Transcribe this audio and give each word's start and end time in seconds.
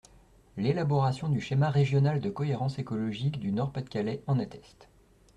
L’élaboration 0.57 1.29
du 1.29 1.39
schéma 1.39 1.69
régional 1.69 2.21
de 2.21 2.31
cohérence 2.31 2.79
écologique 2.79 3.39
du 3.39 3.51
Nord-Pas-de-Calais 3.51 4.23
en 4.25 4.39
atteste. 4.39 4.89